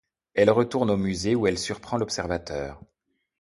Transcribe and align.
Elle 0.33 0.49
retourne 0.49 0.89
au 0.89 0.97
musée 0.97 1.35
où 1.35 1.45
elle 1.45 1.59
surprend 1.59 1.97
l'observateur. 1.97 2.81